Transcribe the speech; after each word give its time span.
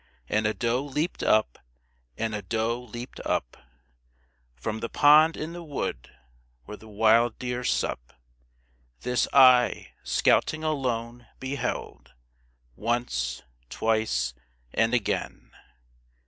And 0.27 0.47
a 0.47 0.53
doe 0.55 0.81
leaped 0.83 1.21
up, 1.21 1.59
and 2.17 2.33
a 2.33 2.41
doe 2.41 2.81
leaped 2.81 3.19
up 3.19 3.55
From 4.55 4.79
the 4.79 4.89
pond 4.89 5.37
in 5.37 5.53
the 5.53 5.61
wood 5.61 6.09
where 6.63 6.75
the 6.75 6.87
wild 6.87 7.37
deer 7.37 7.63
sup. 7.63 8.11
This 9.01 9.27
I, 9.31 9.91
scouting 10.03 10.63
alone, 10.63 11.27
beheld, 11.39 12.13
Once, 12.75 13.43
twice 13.69 14.33
and 14.73 14.95
again! 14.95 15.51